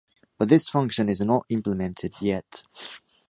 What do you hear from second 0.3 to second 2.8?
But this function is not implemented yet.